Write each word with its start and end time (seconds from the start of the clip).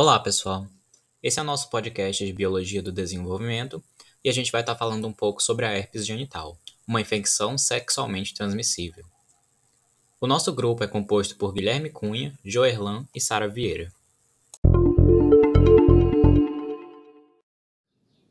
Olá, 0.00 0.16
pessoal. 0.20 0.64
Esse 1.20 1.40
é 1.40 1.42
o 1.42 1.44
nosso 1.44 1.68
podcast 1.70 2.24
de 2.24 2.32
Biologia 2.32 2.80
do 2.80 2.92
Desenvolvimento 2.92 3.82
e 4.22 4.28
a 4.28 4.32
gente 4.32 4.52
vai 4.52 4.60
estar 4.60 4.76
falando 4.76 5.08
um 5.08 5.12
pouco 5.12 5.42
sobre 5.42 5.66
a 5.66 5.76
herpes 5.76 6.06
genital, 6.06 6.56
uma 6.86 7.00
infecção 7.00 7.58
sexualmente 7.58 8.32
transmissível. 8.32 9.04
O 10.20 10.28
nosso 10.28 10.52
grupo 10.52 10.84
é 10.84 10.86
composto 10.86 11.34
por 11.34 11.52
Guilherme 11.52 11.90
Cunha, 11.90 12.32
Joerlan 12.44 13.08
e 13.12 13.20
Sara 13.20 13.48
Vieira. 13.48 13.92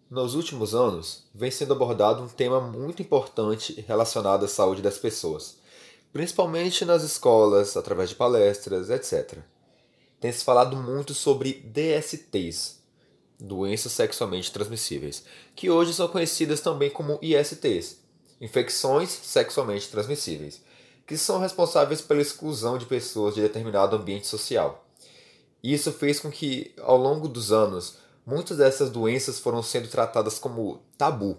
Nos 0.10 0.36
últimos 0.36 0.74
anos, 0.74 1.26
vem 1.36 1.52
sendo 1.52 1.74
abordado 1.74 2.24
um 2.24 2.30
tema 2.30 2.62
muito 2.62 3.02
importante 3.02 3.84
relacionado 3.86 4.46
à 4.46 4.48
saúde 4.48 4.82
das 4.82 4.98
pessoas, 4.98 5.58
principalmente 6.14 6.86
nas 6.86 7.04
escolas, 7.04 7.76
através 7.76 8.08
de 8.08 8.16
palestras, 8.16 8.90
etc. 8.90 9.44
Tem 10.20 10.32
se 10.32 10.44
falado 10.44 10.76
muito 10.76 11.14
sobre 11.14 11.54
DSTs, 11.54 12.82
doenças 13.40 13.92
sexualmente 13.92 14.52
transmissíveis, 14.52 15.24
que 15.56 15.70
hoje 15.70 15.94
são 15.94 16.08
conhecidas 16.08 16.60
também 16.60 16.90
como 16.90 17.20
ISTs, 17.22 18.00
infecções 18.42 19.10
sexualmente 19.10 19.90
transmissíveis, 19.90 20.62
que 21.06 21.18
são 21.18 21.40
responsáveis 21.40 22.02
pela 22.02 22.22
exclusão 22.22 22.78
de 22.78 22.86
pessoas 22.86 23.36
de 23.36 23.42
determinado 23.42 23.96
ambiente 23.96 24.26
social. 24.28 24.86
Isso 25.64 25.92
fez 25.92 26.20
com 26.20 26.32
que, 26.32 26.74
ao 26.82 26.98
longo 26.98 27.28
dos 27.28 27.52
anos, 27.52 27.98
muitas 28.26 28.58
dessas 28.58 28.90
doenças 28.90 29.40
foram 29.40 29.62
sendo 29.62 29.88
tratadas 29.88 30.40
como 30.40 30.82
tabu. 30.98 31.38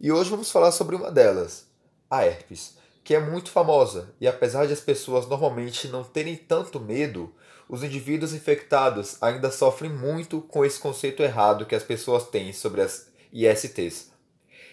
E 0.00 0.12
hoje 0.12 0.30
vamos 0.30 0.50
falar 0.50 0.72
sobre 0.72 0.96
uma 0.96 1.10
delas, 1.10 1.66
a 2.10 2.24
herpes, 2.24 2.76
que 3.02 3.14
é 3.14 3.20
muito 3.20 3.50
famosa 3.50 4.08
e 4.20 4.28
apesar 4.28 4.66
de 4.66 4.72
as 4.72 4.80
pessoas 4.80 5.26
normalmente 5.26 5.88
não 5.88 6.04
terem 6.04 6.36
tanto 6.36 6.78
medo, 6.78 7.32
os 7.72 7.82
indivíduos 7.82 8.34
infectados 8.34 9.16
ainda 9.22 9.50
sofrem 9.50 9.90
muito 9.90 10.42
com 10.42 10.62
esse 10.62 10.78
conceito 10.78 11.22
errado 11.22 11.64
que 11.64 11.74
as 11.74 11.82
pessoas 11.82 12.28
têm 12.28 12.52
sobre 12.52 12.82
as 12.82 13.08
ISTs. 13.32 14.10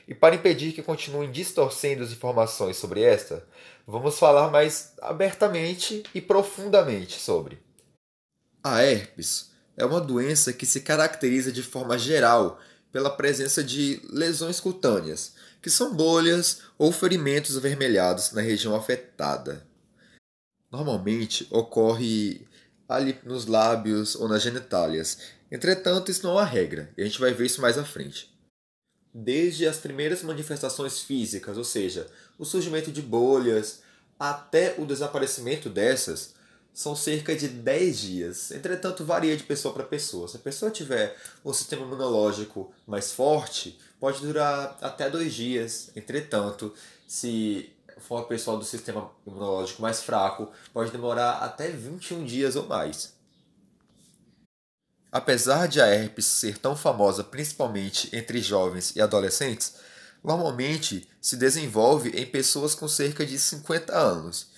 E 0.06 0.14
para 0.14 0.36
impedir 0.36 0.74
que 0.74 0.84
continuem 0.84 1.32
distorcendo 1.32 2.04
as 2.04 2.12
informações 2.12 2.76
sobre 2.76 3.02
esta, 3.02 3.48
vamos 3.88 4.20
falar 4.20 4.52
mais 4.52 4.92
abertamente 5.02 6.04
e 6.14 6.20
profundamente 6.20 7.18
sobre. 7.22 7.58
A 8.62 8.84
herpes 8.84 9.52
é 9.78 9.86
uma 9.86 10.02
doença 10.02 10.52
que 10.52 10.66
se 10.66 10.82
caracteriza 10.82 11.54
de 11.54 11.64
forma 11.64 11.98
geral 11.98 12.60
pela 12.92 13.10
presença 13.10 13.64
de 13.64 14.02
lesões 14.12 14.60
cutâneas, 14.60 15.36
que 15.62 15.70
são 15.70 15.96
bolhas 15.96 16.64
ou 16.78 16.92
ferimentos 16.92 17.56
avermelhados 17.56 18.34
na 18.34 18.42
região 18.42 18.76
afetada. 18.76 19.66
Normalmente 20.70 21.48
ocorre 21.50 22.49
ali 22.90 23.20
nos 23.24 23.46
lábios 23.46 24.16
ou 24.16 24.28
nas 24.28 24.42
genitálias. 24.42 25.20
Entretanto, 25.52 26.10
isso 26.10 26.24
não 26.24 26.32
é 26.32 26.42
uma 26.42 26.46
regra, 26.46 26.92
e 26.98 27.02
a 27.02 27.06
gente 27.06 27.20
vai 27.20 27.32
ver 27.32 27.46
isso 27.46 27.62
mais 27.62 27.78
à 27.78 27.86
frente. 27.86 28.36
Desde 29.14 29.68
as 29.68 29.78
primeiras 29.78 30.24
manifestações 30.24 31.00
físicas, 31.00 31.58
ou 31.58 31.64
seja, 31.64 32.08
o 32.38 32.46
surgimento 32.46 32.92
de 32.92 33.02
bolhas, 33.02 33.82
até 34.20 34.76
o 34.78 34.86
desaparecimento 34.86 35.70
dessas, 35.70 36.34
são 36.74 36.96
cerca 36.96 37.36
de 37.36 37.48
10 37.48 38.00
dias. 38.00 38.52
Entretanto, 38.52 39.04
varia 39.04 39.36
de 39.36 39.44
pessoa 39.44 39.74
para 39.74 39.84
pessoa. 39.84 40.28
Se 40.28 40.38
a 40.38 40.40
pessoa 40.40 40.72
tiver 40.72 41.16
um 41.44 41.52
sistema 41.52 41.84
imunológico 41.84 42.72
mais 42.88 43.12
forte, 43.12 43.80
pode 44.00 44.22
durar 44.22 44.78
até 44.82 45.10
dois 45.10 45.34
dias. 45.34 45.92
Entretanto, 45.96 46.74
se 47.08 47.72
for 48.00 48.16
uma 48.16 48.26
pessoa 48.26 48.58
do 48.58 48.66
sistema 48.66 49.10
imunológico 49.26 49.82
mais 49.82 50.02
fraco, 50.02 50.52
pode 50.74 50.92
demorar 50.92 51.40
até 51.40 51.70
21 51.70 52.26
dias 52.26 52.56
ou 52.56 52.68
mais. 52.68 53.14
Apesar 55.12 55.68
de 55.68 55.82
a 55.82 55.88
herpes 55.88 56.26
ser 56.26 56.58
tão 56.58 56.76
famosa 56.76 57.24
principalmente 57.24 58.16
entre 58.16 58.42
jovens 58.42 58.96
e 58.96 59.02
adolescentes, 59.02 59.76
normalmente 60.24 61.10
se 61.20 61.36
desenvolve 61.36 62.10
em 62.10 62.26
pessoas 62.26 62.76
com 62.76 62.88
cerca 62.88 63.26
de 63.26 63.40
50 63.40 63.98
anos 63.98 64.50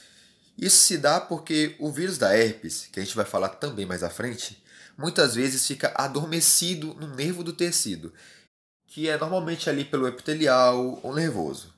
isso 0.61 0.77
se 0.77 0.97
dá 0.97 1.19
porque 1.19 1.75
o 1.79 1.91
vírus 1.91 2.19
da 2.19 2.37
herpes, 2.37 2.87
que 2.91 2.99
a 2.99 3.03
gente 3.03 3.15
vai 3.15 3.25
falar 3.25 3.49
também 3.49 3.85
mais 3.85 4.03
à 4.03 4.11
frente, 4.11 4.63
muitas 4.95 5.33
vezes 5.33 5.65
fica 5.65 5.91
adormecido 5.95 6.93
no 6.93 7.15
nervo 7.15 7.43
do 7.43 7.51
tecido, 7.51 8.13
que 8.85 9.09
é 9.09 9.17
normalmente 9.17 9.69
ali 9.69 9.83
pelo 9.83 10.07
epitelial 10.07 10.99
ou 11.01 11.15
nervoso. 11.15 11.73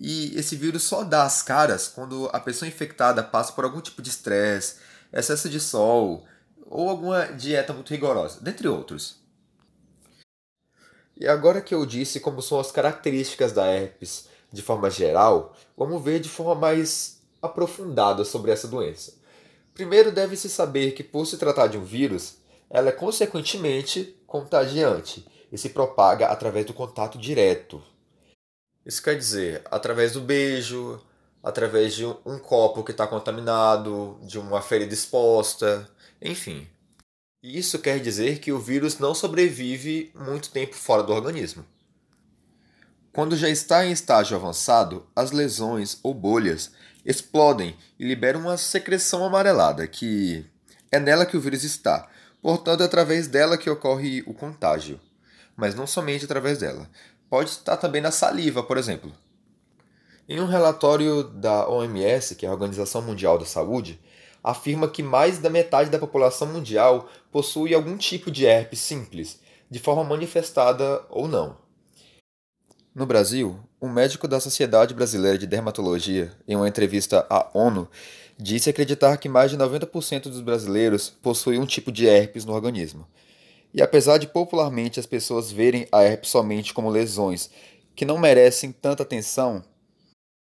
E 0.00 0.36
esse 0.38 0.56
vírus 0.56 0.82
só 0.82 1.04
dá 1.04 1.22
as 1.22 1.42
caras 1.42 1.88
quando 1.88 2.28
a 2.32 2.40
pessoa 2.40 2.68
infectada 2.68 3.22
passa 3.22 3.52
por 3.52 3.64
algum 3.64 3.80
tipo 3.80 4.02
de 4.02 4.10
estresse, 4.10 4.76
excesso 5.12 5.48
de 5.48 5.60
sol 5.60 6.26
ou 6.66 6.88
alguma 6.88 7.26
dieta 7.26 7.72
muito 7.72 7.90
rigorosa, 7.90 8.40
dentre 8.40 8.66
outros. 8.66 9.22
E 11.16 11.28
agora 11.28 11.60
que 11.60 11.74
eu 11.74 11.86
disse 11.86 12.18
como 12.18 12.42
são 12.42 12.58
as 12.58 12.72
características 12.72 13.52
da 13.52 13.66
herpes 13.66 14.26
de 14.52 14.62
forma 14.62 14.90
geral, 14.90 15.54
vamos 15.76 16.02
ver 16.02 16.20
de 16.20 16.28
forma 16.28 16.54
mais 16.54 17.20
aprofundada 17.40 18.24
sobre 18.24 18.50
essa 18.50 18.66
doença. 18.66 19.14
Primeiro, 19.74 20.12
deve-se 20.12 20.48
saber 20.48 20.92
que, 20.92 21.02
por 21.02 21.26
se 21.26 21.36
tratar 21.36 21.66
de 21.66 21.76
um 21.76 21.84
vírus, 21.84 22.36
ela 22.70 22.88
é 22.88 22.92
consequentemente 22.92 24.16
contagiante 24.26 25.26
e 25.50 25.58
se 25.58 25.68
propaga 25.68 26.28
através 26.28 26.64
do 26.66 26.72
contato 26.72 27.18
direto. 27.18 27.82
Isso 28.84 29.02
quer 29.02 29.16
dizer, 29.16 29.62
através 29.70 30.12
do 30.12 30.20
beijo, 30.20 31.00
através 31.42 31.94
de 31.94 32.04
um 32.04 32.38
copo 32.38 32.82
que 32.82 32.90
está 32.90 33.06
contaminado, 33.06 34.18
de 34.22 34.38
uma 34.38 34.60
ferida 34.60 34.92
exposta, 34.92 35.88
enfim. 36.20 36.68
Isso 37.42 37.78
quer 37.78 38.00
dizer 38.00 38.38
que 38.38 38.52
o 38.52 38.58
vírus 38.58 38.98
não 38.98 39.14
sobrevive 39.14 40.10
muito 40.14 40.50
tempo 40.50 40.74
fora 40.74 41.02
do 41.02 41.12
organismo. 41.12 41.64
Quando 43.12 43.36
já 43.36 43.48
está 43.48 43.84
em 43.84 43.92
estágio 43.92 44.36
avançado, 44.36 45.06
as 45.14 45.30
lesões 45.30 45.98
ou 46.02 46.12
bolhas 46.12 46.72
explodem 47.04 47.76
e 47.98 48.04
liberam 48.06 48.40
uma 48.40 48.56
secreção 48.56 49.24
amarelada, 49.24 49.86
que 49.86 50.44
é 50.90 50.98
nela 50.98 51.26
que 51.26 51.36
o 51.36 51.40
vírus 51.40 51.62
está. 51.62 52.08
Portanto, 52.40 52.82
é 52.82 52.86
através 52.86 53.26
dela 53.26 53.56
que 53.56 53.70
ocorre 53.70 54.22
o 54.26 54.34
contágio. 54.34 54.98
Mas 55.56 55.74
não 55.74 55.86
somente 55.86 56.24
através 56.24 56.58
dela. 56.58 56.90
Pode 57.34 57.50
estar 57.50 57.76
também 57.76 58.00
na 58.00 58.12
saliva, 58.12 58.62
por 58.62 58.78
exemplo. 58.78 59.12
Em 60.28 60.40
um 60.40 60.46
relatório 60.46 61.24
da 61.24 61.68
OMS, 61.68 62.36
que 62.36 62.46
é 62.46 62.48
a 62.48 62.52
Organização 62.52 63.02
Mundial 63.02 63.36
da 63.36 63.44
Saúde, 63.44 63.98
afirma 64.40 64.86
que 64.86 65.02
mais 65.02 65.40
da 65.40 65.50
metade 65.50 65.90
da 65.90 65.98
população 65.98 66.46
mundial 66.46 67.08
possui 67.32 67.74
algum 67.74 67.96
tipo 67.96 68.30
de 68.30 68.46
herpes 68.46 68.78
simples, 68.78 69.40
de 69.68 69.80
forma 69.80 70.04
manifestada 70.04 71.04
ou 71.10 71.26
não. 71.26 71.56
No 72.94 73.04
Brasil, 73.04 73.58
um 73.82 73.88
médico 73.88 74.28
da 74.28 74.38
Sociedade 74.38 74.94
Brasileira 74.94 75.36
de 75.36 75.48
Dermatologia, 75.48 76.30
em 76.46 76.54
uma 76.54 76.68
entrevista 76.68 77.26
à 77.28 77.50
ONU, 77.52 77.88
disse 78.38 78.70
acreditar 78.70 79.16
que 79.16 79.28
mais 79.28 79.50
de 79.50 79.58
90% 79.58 80.28
dos 80.28 80.40
brasileiros 80.40 81.10
possuem 81.10 81.58
um 81.58 81.66
tipo 81.66 81.90
de 81.90 82.06
herpes 82.06 82.44
no 82.44 82.52
organismo. 82.52 83.04
E 83.74 83.82
apesar 83.82 84.18
de 84.18 84.28
popularmente 84.28 85.00
as 85.00 85.06
pessoas 85.06 85.50
verem 85.50 85.88
a 85.90 86.02
herpes 86.02 86.30
somente 86.30 86.72
como 86.72 86.88
lesões 86.88 87.50
que 87.96 88.04
não 88.04 88.18
merecem 88.18 88.70
tanta 88.70 89.02
atenção, 89.02 89.64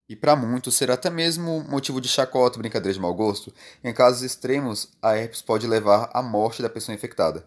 e 0.09 0.15
para 0.15 0.35
muitos 0.35 0.73
será 0.73 0.95
até 0.95 1.09
mesmo 1.09 1.63
motivo 1.69 2.01
de 2.01 2.07
chacota 2.07 2.57
brincadeira 2.57 2.93
de 2.93 2.99
mau 2.99 3.13
gosto, 3.13 3.53
em 3.83 3.93
casos 3.93 4.23
extremos 4.23 4.89
a 4.99 5.15
herpes 5.15 5.43
pode 5.43 5.67
levar 5.67 6.09
à 6.11 6.21
morte 6.21 6.63
da 6.63 6.69
pessoa 6.69 6.95
infectada. 6.95 7.45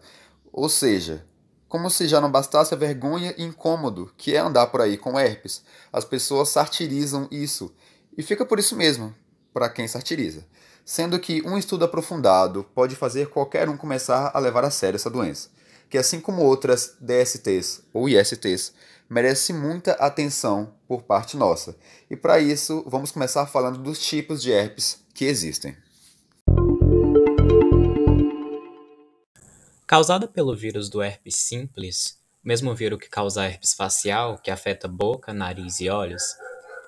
Ou 0.51 0.69
seja, 0.69 1.25
como 1.73 1.89
se 1.89 2.07
já 2.07 2.21
não 2.21 2.31
bastasse 2.31 2.71
a 2.73 2.77
vergonha 2.77 3.33
e 3.35 3.43
incômodo 3.43 4.13
que 4.15 4.35
é 4.35 4.37
andar 4.37 4.67
por 4.67 4.79
aí 4.79 4.95
com 4.95 5.19
herpes. 5.19 5.63
As 5.91 6.05
pessoas 6.05 6.49
satirizam 6.49 7.27
isso. 7.31 7.73
E 8.15 8.21
fica 8.21 8.45
por 8.45 8.59
isso 8.59 8.75
mesmo, 8.75 9.13
para 9.51 9.67
quem 9.67 9.87
satiriza. 9.87 10.45
Sendo 10.85 11.19
que 11.19 11.41
um 11.41 11.57
estudo 11.57 11.83
aprofundado 11.83 12.63
pode 12.75 12.95
fazer 12.95 13.27
qualquer 13.29 13.67
um 13.67 13.75
começar 13.75 14.29
a 14.33 14.39
levar 14.39 14.63
a 14.63 14.69
sério 14.69 14.97
essa 14.97 15.09
doença, 15.09 15.49
que 15.89 15.97
assim 15.97 16.19
como 16.19 16.41
outras 16.41 16.95
DSTs 16.99 17.83
ou 17.93 18.09
ISTs, 18.09 18.73
merece 19.09 19.53
muita 19.53 19.93
atenção 19.93 20.73
por 20.87 21.03
parte 21.03 21.37
nossa. 21.37 21.75
E 22.09 22.15
para 22.15 22.39
isso, 22.39 22.83
vamos 22.87 23.11
começar 23.11 23.45
falando 23.45 23.77
dos 23.77 24.03
tipos 24.03 24.41
de 24.41 24.51
herpes 24.51 25.03
que 25.13 25.25
existem. 25.25 25.77
Causada 29.85 30.27
pelo 30.27 30.55
vírus 30.55 30.89
do 30.89 31.03
herpes 31.03 31.35
simples, 31.35 32.17
mesmo 32.43 32.73
vírus 32.73 32.99
que 32.99 33.09
causa 33.09 33.45
herpes 33.45 33.73
facial, 33.73 34.39
que 34.39 34.49
afeta 34.49 34.87
boca, 34.87 35.33
nariz 35.33 35.79
e 35.79 35.89
olhos, 35.89 36.23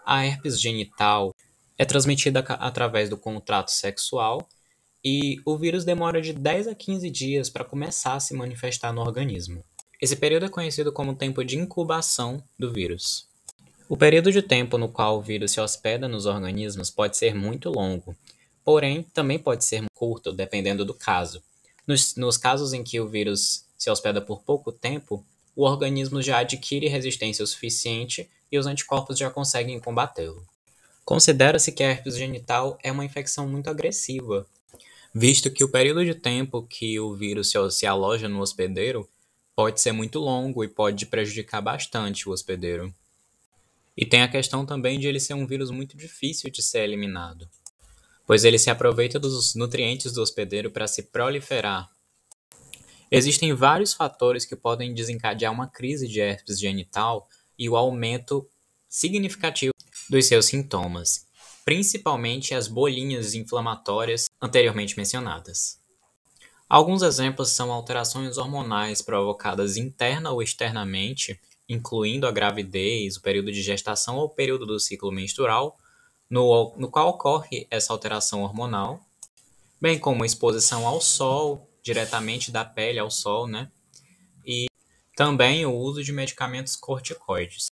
a 0.06 0.26
herpes 0.26 0.60
genital 0.60 1.36
é 1.78 1.86
transmitida 1.86 2.40
através 2.40 3.10
do 3.10 3.18
contrato 3.18 3.70
sexual 3.70 4.48
e 5.08 5.40
o 5.46 5.56
vírus 5.56 5.86
demora 5.86 6.20
de 6.20 6.34
10 6.34 6.68
a 6.68 6.74
15 6.74 7.12
dias 7.12 7.48
para 7.48 7.64
começar 7.64 8.16
a 8.16 8.20
se 8.20 8.34
manifestar 8.34 8.92
no 8.92 9.02
organismo. 9.02 9.64
Esse 10.02 10.16
período 10.16 10.48
é 10.48 10.50
conhecido 10.50 10.92
como 10.92 11.14
tempo 11.14 11.46
de 11.46 11.60
incubação 11.60 12.44
do 12.58 12.74
vírus. 12.74 13.28
O 13.88 13.96
período 13.96 14.32
de 14.32 14.42
tempo 14.42 14.80
no 14.80 14.90
qual 14.90 15.20
o 15.20 15.22
vírus 15.22 15.52
se 15.52 15.62
hospeda 15.62 16.08
nos 16.08 16.26
organismos 16.26 16.90
pode 16.90 17.18
ser 17.18 17.36
muito 17.36 17.70
longo, 17.70 18.16
porém 18.64 19.04
também 19.14 19.38
pode 19.38 19.64
ser 19.64 19.86
curto, 19.94 20.34
dependendo 20.34 20.84
do 20.84 20.94
caso 20.96 21.40
Nos, 21.86 22.16
nos 22.16 22.36
casos 22.36 22.74
em 22.74 22.84
que 22.84 23.00
o 23.00 23.08
vírus 23.08 23.64
se 23.78 23.92
hospeda 23.92 24.20
por 24.20 24.42
pouco 24.42 24.72
tempo, 24.72 25.24
o 25.56 25.66
organismo 25.66 26.20
já 26.20 26.40
adquire 26.40 26.88
resistência 26.88 27.44
o 27.44 27.48
suficiente 27.48 28.28
e 28.52 28.58
os 28.58 28.66
anticorpos 28.66 29.20
já 29.20 29.30
conseguem 29.30 29.80
combatê-lo. 29.80 30.44
Considera-se 31.06 31.72
que 31.72 31.84
a 31.84 31.92
herpes 31.92 32.18
genital 32.18 32.76
é 32.82 32.92
uma 32.92 33.06
infecção 33.06 33.48
muito 33.48 33.70
agressiva, 33.70 34.48
visto 35.18 35.50
que 35.50 35.64
o 35.64 35.70
período 35.70 36.04
de 36.04 36.14
tempo 36.14 36.68
que 36.68 37.00
o 37.00 37.16
vírus 37.16 37.54
se 37.72 37.86
aloja 37.86 38.28
no 38.28 38.42
hospedeiro 38.42 39.10
pode 39.56 39.80
ser 39.80 39.94
muito 39.94 40.20
longo 40.20 40.62
e 40.62 40.68
pode 40.68 41.06
prejudicar 41.06 41.62
bastante 41.62 42.28
o 42.28 42.34
hospedeiro. 42.34 42.94
E 43.96 44.06
tem 44.06 44.24
a 44.24 44.28
questão 44.28 44.66
também 44.66 45.00
de 45.00 45.08
ele 45.08 45.22
ser 45.22 45.34
um 45.34 45.48
vírus 45.48 45.72
muito 45.72 45.96
difícil 45.96 46.52
de 46.52 46.62
ser 46.62 46.82
eliminado, 46.82 47.48
pois 48.28 48.44
ele 48.44 48.60
se 48.60 48.70
aproveita 48.70 49.18
dos 49.18 49.56
nutrientes 49.56 50.12
do 50.12 50.22
hospedeiro 50.22 50.70
para 50.70 50.86
se 50.86 51.04
proliferar. 51.04 51.90
Existem 53.10 53.54
vários 53.54 53.94
fatores 53.94 54.44
que 54.44 54.56
podem 54.56 54.94
desencadear 54.94 55.54
uma 55.54 55.70
crise 55.70 56.10
de 56.10 56.20
herpes 56.20 56.60
genital 56.60 57.30
e 57.58 57.70
o 57.70 57.78
aumento 57.78 58.46
significativo 58.90 59.72
dos 60.10 60.26
seus 60.26 60.48
sintomas, 60.48 61.26
principalmente 61.64 62.54
as 62.54 62.68
bolinhas 62.68 63.34
inflamatórias 63.34 64.26
anteriormente 64.46 64.96
mencionadas. 64.98 65.80
Alguns 66.68 67.04
exemplos 67.04 67.50
são 67.50 67.72
alterações 67.72 68.38
hormonais 68.38 69.02
provocadas 69.02 69.78
interna 69.78 70.32
ou 70.32 70.42
externamente, 70.42 71.40
incluindo 71.70 72.28
a 72.28 72.32
gravidez, 72.32 73.18
o 73.18 73.22
período 73.22 73.52
de 73.52 73.62
gestação 73.62 74.18
ou 74.18 74.26
o 74.26 74.30
período 74.30 74.66
do 74.66 74.80
ciclo 74.80 75.12
menstrual, 75.12 75.78
no, 76.30 76.74
no 76.76 76.90
qual 76.90 77.10
ocorre 77.10 77.68
essa 77.70 77.94
alteração 77.94 78.42
hormonal, 78.42 79.00
bem 79.80 80.00
como 80.00 80.24
a 80.24 80.26
exposição 80.26 80.88
ao 80.88 81.00
sol, 81.00 81.70
diretamente 81.84 82.52
da 82.52 82.66
pele 82.66 82.98
ao 82.98 83.12
sol, 83.12 83.46
né? 83.46 83.70
E 84.44 84.66
também 85.16 85.66
o 85.66 85.74
uso 85.74 86.04
de 86.04 86.12
medicamentos 86.12 86.76
corticoides. 86.76 87.68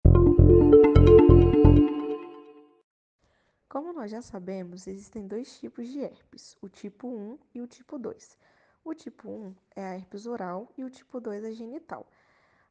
Como 3.73 3.91
nós 3.91 4.11
já 4.11 4.21
sabemos, 4.21 4.85
existem 4.85 5.25
dois 5.25 5.57
tipos 5.57 5.87
de 5.87 5.99
herpes, 5.99 6.55
o 6.61 6.69
tipo 6.69 7.07
1 7.07 7.39
e 7.55 7.59
o 7.59 7.65
tipo 7.65 7.97
2. 7.97 8.37
O 8.85 8.93
tipo 8.93 9.27
1 9.27 9.55
é 9.75 9.83
a 9.83 9.95
herpes 9.95 10.27
oral 10.27 10.71
e 10.77 10.83
o 10.83 10.91
tipo 10.91 11.19
2 11.19 11.43
é 11.43 11.51
genital. 11.53 12.05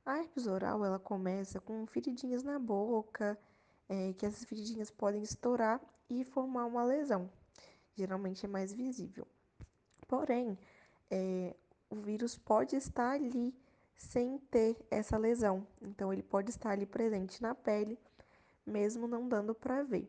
A 0.07 0.21
herpes 0.21 0.47
oral 0.47 0.85
ela 0.85 1.01
começa 1.01 1.61
com 1.61 1.85
feridinhas 1.89 2.45
na 2.45 2.57
boca, 2.57 3.37
é, 3.89 4.13
que 4.13 4.25
essas 4.25 4.45
feridinhas 4.45 4.93
podem 4.93 5.25
estourar 5.25 5.81
e 6.09 6.23
formar 6.23 6.67
uma 6.67 6.85
lesão. 6.85 7.29
Geralmente 7.97 8.47
é 8.47 8.49
mais 8.49 8.73
visível. 8.73 9.27
Porém, 10.07 10.57
é, 11.11 11.57
o 11.91 11.97
vírus 11.97 12.39
pode 12.39 12.77
estar 12.77 13.11
ali 13.11 13.53
sem 13.97 14.39
ter 14.39 14.77
essa 14.89 15.19
lesão. 15.19 15.67
Então, 15.81 16.13
ele 16.13 16.23
pode 16.23 16.51
estar 16.51 16.71
ali 16.71 16.87
presente 16.87 17.43
na 17.43 17.57
pele, 17.57 17.99
mesmo 18.65 19.09
não 19.09 19.29
dando 19.29 19.53
para 19.53 19.83
ver. 19.83 20.09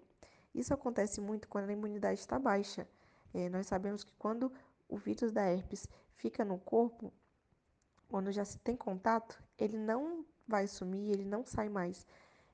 Isso 0.54 0.74
acontece 0.74 1.20
muito 1.20 1.48
quando 1.48 1.70
a 1.70 1.74
imunidade 1.74 2.20
está 2.20 2.38
baixa. 2.38 2.88
É, 3.34 3.50
nós 3.50 3.68
sabemos 3.68 4.04
que 4.04 4.14
quando 4.16 4.52
o 4.88 4.98
vírus 4.98 5.32
da 5.32 5.44
herpes 5.52 5.88
fica 6.16 6.46
no 6.46 6.60
corpo, 6.60 7.12
quando 8.08 8.32
já 8.32 8.46
se 8.46 8.60
tem 8.60 8.76
contato, 8.76 9.42
ele 9.58 9.78
não 9.78 10.24
vai 10.48 10.68
sumir, 10.68 11.12
ele 11.12 11.26
não 11.26 11.44
sai 11.44 11.70
mais. 11.70 12.06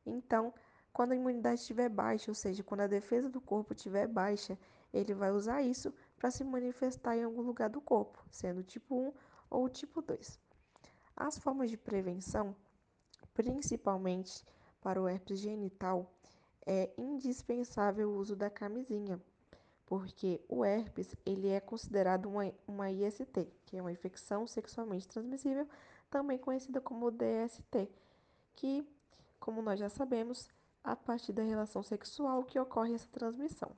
Então, 0.06 0.54
quando 0.94 1.12
a 1.12 1.16
imunidade 1.16 1.60
estiver 1.60 1.90
baixa, 1.90 2.32
ou 2.32 2.36
seja, 2.36 2.64
quando 2.64 2.82
a 2.82 2.88
defesa 2.88 3.30
do 3.30 3.42
corpo 3.42 3.74
estiver 3.74 4.08
baixa, 4.08 4.58
ele 4.94 5.14
vai 5.14 5.32
usar 5.32 5.62
isso 5.62 5.94
para 6.18 6.32
se 6.32 6.44
manifestar 6.44 7.18
em 7.18 7.24
algum 7.24 7.42
lugar 7.42 7.70
do 7.70 7.82
corpo, 7.82 8.24
sendo 8.32 8.64
tipo 8.64 8.96
1 8.96 9.14
ou 9.50 9.70
tipo 9.70 10.02
2. 10.02 10.40
As 11.16 11.38
formas 11.38 11.70
de 11.70 11.78
prevenção, 11.78 12.56
principalmente 13.34 14.46
para 14.82 15.02
o 15.02 15.08
herpes 15.08 15.40
genital, 15.40 16.12
é 16.66 16.92
indispensável 16.98 18.10
o 18.10 18.16
uso 18.18 18.36
da 18.36 18.50
camisinha, 18.50 19.20
porque 19.86 20.42
o 20.48 20.64
herpes 20.64 21.16
ele 21.26 21.50
é 21.50 21.60
considerado 21.60 22.28
uma, 22.28 22.52
uma 22.68 22.92
IST, 22.92 23.48
que 23.66 23.78
é 23.78 23.82
uma 23.82 23.92
infecção 23.92 24.46
sexualmente 24.46 25.08
transmissível, 25.08 25.68
também 26.10 26.38
conhecida 26.38 26.80
como 26.82 27.12
DST, 27.12 27.90
que, 28.56 28.88
como 29.40 29.62
nós 29.62 29.80
já 29.80 29.90
sabemos, 29.90 30.50
a 30.84 30.96
partir 30.96 31.34
da 31.34 31.44
relação 31.44 31.84
sexual 31.84 32.44
que 32.44 32.60
ocorre 32.60 32.94
essa 32.94 33.08
transmissão. 33.08 33.72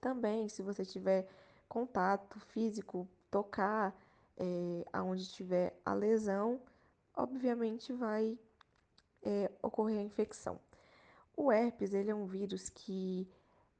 Também, 0.00 0.48
se 0.48 0.62
você 0.62 0.84
tiver 0.84 1.28
contato 1.68 2.38
físico, 2.38 3.08
tocar 3.30 3.94
é, 4.36 4.84
aonde 4.92 5.28
tiver 5.28 5.78
a 5.84 5.94
lesão, 5.94 6.60
obviamente 7.16 7.92
vai 7.92 8.38
é, 9.22 9.50
ocorrer 9.62 9.98
a 9.98 10.02
infecção. 10.02 10.58
O 11.36 11.50
herpes 11.52 11.92
ele 11.92 12.10
é 12.10 12.14
um 12.14 12.26
vírus 12.26 12.68
que 12.68 13.28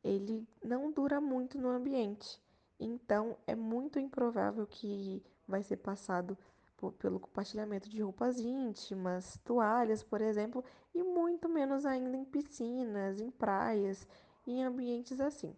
ele 0.03 0.47
não 0.63 0.91
dura 0.93 1.21
muito 1.21 1.59
no 1.59 1.69
ambiente, 1.69 2.41
então 2.79 3.37
é 3.47 3.55
muito 3.55 3.99
improvável 3.99 4.67
que 4.67 5.23
vai 5.47 5.63
ser 5.63 5.77
passado 5.77 6.37
por, 6.77 6.93
pelo 6.93 7.21
compartilhamento 7.21 7.89
de 7.89 8.03
roupas 8.03 8.39
íntimas, 8.39 9.39
toalhas, 9.45 10.03
por 10.03 10.21
exemplo, 10.21 10.65
e 10.95 11.03
muito 11.03 11.49
menos 11.49 11.87
ainda 11.87 12.17
em 12.17 12.25
piscinas, 12.25 13.21
em 13.21 13.31
praias, 13.31 14.07
em 14.47 14.65
ambientes 14.65 15.21
assim. 15.21 15.55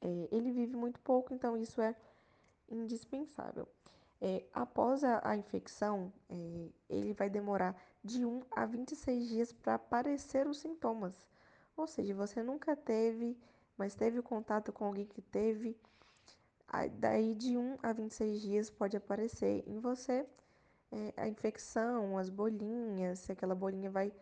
É, 0.00 0.28
ele 0.32 0.50
vive 0.50 0.76
muito 0.76 1.00
pouco, 1.00 1.32
então 1.32 1.56
isso 1.56 1.80
é 1.80 1.94
indispensável. 2.68 3.68
É, 4.20 4.44
após 4.52 5.04
a, 5.04 5.20
a 5.22 5.36
infecção, 5.36 6.12
é, 6.28 6.68
ele 6.88 7.12
vai 7.12 7.28
demorar 7.28 7.76
de 8.02 8.24
1 8.24 8.42
a 8.50 8.64
26 8.64 9.28
dias 9.28 9.52
para 9.52 9.74
aparecer 9.74 10.46
os 10.46 10.58
sintomas. 10.58 11.26
Ou 11.76 11.86
seja, 11.86 12.14
você 12.14 12.42
nunca 12.42 12.76
teve, 12.76 13.36
mas 13.76 13.94
teve 13.94 14.22
contato 14.22 14.72
com 14.72 14.86
alguém 14.86 15.06
que 15.06 15.20
teve. 15.20 15.76
Daí 16.98 17.34
de 17.34 17.56
1 17.56 17.78
a 17.82 17.92
26 17.92 18.40
dias 18.40 18.70
pode 18.70 18.96
aparecer 18.96 19.62
em 19.66 19.78
você 19.78 20.26
é, 20.94 21.12
a 21.16 21.28
infecção, 21.28 22.16
as 22.18 22.28
bolinhas, 22.30 23.18
se 23.20 23.32
aquela 23.32 23.54
bolinha 23.54 23.90
vai 23.90 24.12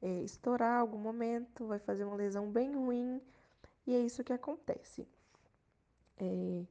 é, 0.00 0.22
estourar 0.22 0.80
algum 0.80 0.98
momento, 0.98 1.66
vai 1.66 1.78
fazer 1.78 2.04
uma 2.04 2.16
lesão 2.16 2.50
bem 2.50 2.74
ruim, 2.74 3.20
e 3.86 3.94
é 3.94 4.00
isso 4.00 4.24
que 4.24 4.32
acontece. 4.32 5.06
É, 6.18 6.64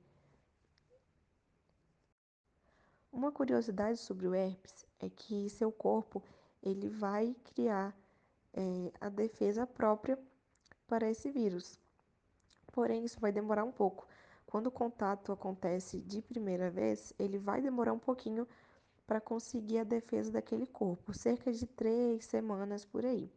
uma 3.12 3.32
curiosidade 3.32 3.98
sobre 3.98 4.27
o 4.27 4.34
herpes 4.34 4.86
é 5.00 5.10
que 5.10 5.50
seu 5.50 5.72
corpo 5.72 6.24
ele 6.63 6.89
vai 6.89 7.36
criar 7.44 7.96
é, 8.53 8.91
a 9.00 9.10
defesa 9.10 9.65
própria 9.68 10.18
para 10.88 11.10
esse 11.10 11.30
vírus. 11.32 11.80
Porém, 12.72 13.03
isso 13.03 13.20
vai 13.20 13.32
demorar 13.32 13.63
um 13.63 13.72
pouco. 13.72 14.08
Quando 14.46 14.68
o 14.68 14.72
contato 14.72 15.32
acontece 15.32 16.00
de 16.00 16.22
primeira 16.22 16.70
vez, 16.70 17.13
ele 17.18 17.38
vai 17.38 17.62
demorar 17.62 17.94
um 17.94 18.00
pouquinho 18.00 18.48
para 19.08 19.20
conseguir 19.20 19.80
a 19.80 19.84
defesa 19.84 20.32
daquele 20.32 20.65
corpo, 20.65 21.13
cerca 21.13 21.51
de 21.51 21.65
três 21.65 22.25
semanas 22.25 22.86
por 22.86 23.06
aí. 23.06 23.30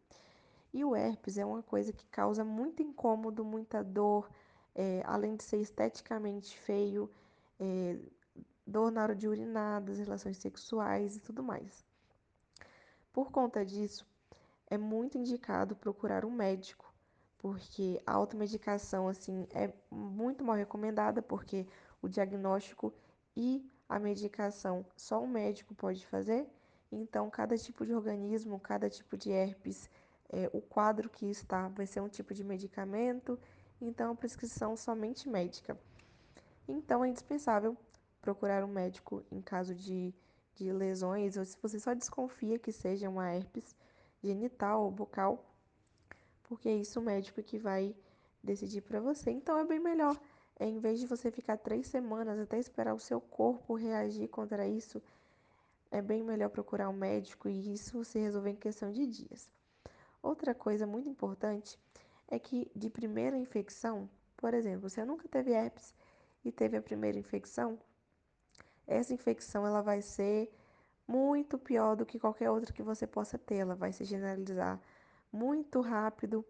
E 0.72 0.84
o 0.84 0.94
herpes 0.94 1.38
é 1.38 1.44
uma 1.44 1.62
coisa 1.62 1.92
que 1.92 2.06
causa 2.06 2.44
muito 2.44 2.82
incômodo, 2.82 3.44
muita 3.44 3.82
dor, 3.82 4.28
é, 4.74 5.02
além 5.04 5.36
de 5.36 5.44
ser 5.44 5.58
esteticamente 5.58 6.58
feio, 6.58 7.10
é, 7.60 7.96
dor 8.66 8.90
na 8.90 9.02
hora 9.02 9.14
de 9.14 9.28
urinar, 9.28 9.82
das 9.82 9.98
relações 9.98 10.38
sexuais 10.38 11.16
e 11.16 11.20
tudo 11.20 11.42
mais. 11.42 11.84
Por 13.12 13.30
conta 13.30 13.64
disso, 13.64 14.06
é 14.66 14.78
muito 14.78 15.18
indicado 15.18 15.76
procurar 15.76 16.24
um 16.24 16.30
médico, 16.30 16.92
porque 17.38 18.02
a 18.06 18.12
automedicação 18.12 19.08
assim 19.08 19.46
é 19.52 19.72
muito 19.90 20.42
mal 20.42 20.56
recomendada, 20.56 21.22
porque 21.22 21.66
o 22.00 22.08
diagnóstico 22.08 22.92
e 23.36 23.64
a 23.88 23.98
medicação 23.98 24.84
só 24.96 25.22
o 25.22 25.28
médico 25.28 25.74
pode 25.74 26.06
fazer. 26.06 26.46
Então, 26.90 27.28
cada 27.28 27.56
tipo 27.56 27.84
de 27.84 27.94
organismo, 27.94 28.58
cada 28.58 28.88
tipo 28.88 29.16
de 29.16 29.30
herpes, 29.30 29.90
é, 30.28 30.48
o 30.52 30.60
quadro 30.60 31.10
que 31.10 31.26
está 31.26 31.68
vai 31.68 31.86
ser 31.86 32.00
um 32.00 32.08
tipo 32.08 32.32
de 32.32 32.42
medicamento, 32.42 33.38
então 33.80 34.12
a 34.12 34.16
prescrição 34.16 34.76
somente 34.76 35.28
médica. 35.28 35.78
Então, 36.66 37.04
é 37.04 37.08
indispensável 37.08 37.76
procurar 38.24 38.64
um 38.64 38.68
médico 38.68 39.22
em 39.30 39.42
caso 39.42 39.74
de, 39.74 40.14
de 40.54 40.72
lesões 40.72 41.36
ou 41.36 41.44
se 41.44 41.58
você 41.60 41.78
só 41.78 41.92
desconfia 41.92 42.58
que 42.58 42.72
seja 42.72 43.10
uma 43.10 43.30
herpes 43.30 43.76
genital 44.22 44.84
ou 44.84 44.90
bucal, 44.90 45.44
porque 46.44 46.70
é 46.70 46.74
isso 46.74 47.00
o 47.00 47.02
médico 47.02 47.42
que 47.42 47.58
vai 47.58 47.94
decidir 48.42 48.80
para 48.80 48.98
você. 48.98 49.30
Então 49.30 49.58
é 49.58 49.64
bem 49.66 49.78
melhor, 49.78 50.18
é, 50.58 50.66
em 50.66 50.78
vez 50.78 51.00
de 51.00 51.06
você 51.06 51.30
ficar 51.30 51.58
três 51.58 51.86
semanas 51.86 52.38
até 52.38 52.58
esperar 52.58 52.94
o 52.94 52.98
seu 52.98 53.20
corpo 53.20 53.74
reagir 53.74 54.28
contra 54.28 54.66
isso, 54.66 55.02
é 55.90 56.00
bem 56.00 56.22
melhor 56.22 56.48
procurar 56.48 56.88
um 56.88 56.96
médico 56.96 57.46
e 57.46 57.74
isso 57.74 58.02
você 58.02 58.20
resolver 58.20 58.50
em 58.50 58.56
questão 58.56 58.90
de 58.90 59.06
dias. 59.06 59.52
Outra 60.22 60.54
coisa 60.54 60.86
muito 60.86 61.10
importante 61.10 61.78
é 62.26 62.38
que 62.38 62.70
de 62.74 62.88
primeira 62.88 63.36
infecção, 63.36 64.08
por 64.34 64.54
exemplo, 64.54 64.88
você 64.88 65.04
nunca 65.04 65.28
teve 65.28 65.52
herpes 65.52 65.94
e 66.42 66.50
teve 66.50 66.74
a 66.78 66.82
primeira 66.82 67.18
infecção, 67.18 67.78
essa 68.86 69.12
infecção 69.12 69.66
ela 69.66 69.82
vai 69.82 70.02
ser 70.02 70.52
muito 71.06 71.58
pior 71.58 71.96
do 71.96 72.06
que 72.06 72.18
qualquer 72.18 72.50
outra 72.50 72.72
que 72.72 72.82
você 72.82 73.06
possa 73.06 73.38
ter. 73.38 73.56
Ela 73.56 73.74
vai 73.74 73.92
se 73.92 74.04
generalizar 74.04 74.80
muito 75.32 75.80
rápido, 75.80 76.44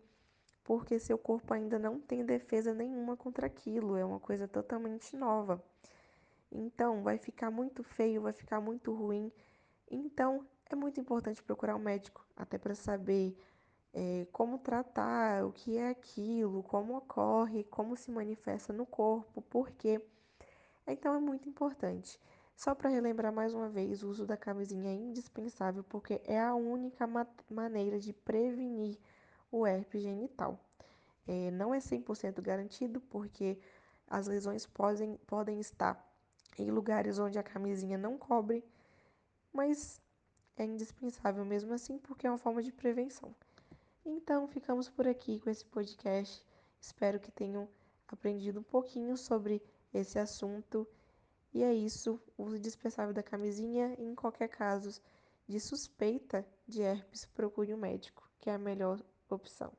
porque 0.62 0.98
seu 0.98 1.18
corpo 1.18 1.54
ainda 1.54 1.78
não 1.78 2.00
tem 2.00 2.24
defesa 2.24 2.74
nenhuma 2.74 3.16
contra 3.16 3.46
aquilo, 3.46 3.96
é 3.96 4.04
uma 4.04 4.20
coisa 4.20 4.46
totalmente 4.48 5.16
nova. 5.16 5.62
Então, 6.50 7.02
vai 7.02 7.18
ficar 7.18 7.50
muito 7.50 7.82
feio, 7.82 8.22
vai 8.22 8.32
ficar 8.32 8.60
muito 8.60 8.92
ruim. 8.94 9.32
Então, 9.90 10.46
é 10.70 10.74
muito 10.76 11.00
importante 11.00 11.42
procurar 11.42 11.76
um 11.76 11.80
médico, 11.80 12.24
até 12.36 12.58
para 12.58 12.74
saber 12.74 13.36
é, 13.92 14.26
como 14.32 14.58
tratar, 14.58 15.44
o 15.44 15.52
que 15.52 15.76
é 15.76 15.88
aquilo, 15.88 16.62
como 16.62 16.96
ocorre, 16.96 17.64
como 17.64 17.96
se 17.96 18.10
manifesta 18.10 18.72
no 18.72 18.84
corpo, 18.86 19.42
por 19.42 19.70
quê. 19.70 20.00
Então, 20.86 21.14
é 21.14 21.18
muito 21.18 21.48
importante. 21.48 22.20
Só 22.56 22.74
para 22.74 22.90
relembrar 22.90 23.32
mais 23.32 23.52
uma 23.52 23.68
vez, 23.68 24.02
o 24.02 24.08
uso 24.08 24.26
da 24.26 24.36
camisinha 24.36 24.90
é 24.90 24.94
indispensável 24.94 25.82
porque 25.84 26.20
é 26.24 26.40
a 26.40 26.54
única 26.54 27.06
ma 27.06 27.26
maneira 27.50 27.98
de 27.98 28.12
prevenir 28.12 28.98
o 29.50 29.66
herpes 29.66 30.02
genital. 30.02 30.58
É, 31.26 31.50
não 31.50 31.74
é 31.74 31.78
100% 31.78 32.40
garantido 32.40 33.00
porque 33.00 33.58
as 34.08 34.26
lesões 34.26 34.66
podem, 34.66 35.16
podem 35.26 35.58
estar 35.58 35.98
em 36.58 36.70
lugares 36.70 37.18
onde 37.18 37.38
a 37.38 37.42
camisinha 37.42 37.98
não 37.98 38.16
cobre, 38.16 38.64
mas 39.52 40.00
é 40.56 40.64
indispensável 40.64 41.44
mesmo 41.44 41.72
assim 41.72 41.98
porque 41.98 42.26
é 42.26 42.30
uma 42.30 42.38
forma 42.38 42.62
de 42.62 42.72
prevenção. 42.72 43.34
Então, 44.04 44.46
ficamos 44.46 44.88
por 44.88 45.08
aqui 45.08 45.40
com 45.40 45.50
esse 45.50 45.64
podcast. 45.64 46.44
Espero 46.80 47.18
que 47.18 47.32
tenham 47.32 47.68
aprendido 48.06 48.60
um 48.60 48.62
pouquinho 48.62 49.16
sobre 49.16 49.62
esse 49.94 50.18
assunto 50.18 50.86
e 51.54 51.62
é 51.62 51.72
isso, 51.72 52.20
uso 52.36 52.58
dispensável 52.58 53.14
da 53.14 53.22
camisinha 53.22 53.94
em 53.96 54.12
qualquer 54.12 54.48
caso 54.48 55.00
de 55.46 55.60
suspeita 55.60 56.44
de 56.66 56.82
herpes, 56.82 57.26
procure 57.26 57.72
um 57.72 57.78
médico, 57.78 58.28
que 58.40 58.50
é 58.50 58.54
a 58.54 58.58
melhor 58.58 59.00
opção. 59.28 59.72